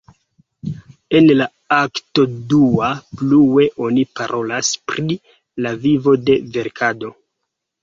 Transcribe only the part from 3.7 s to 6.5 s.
oni parolas pri la vivo de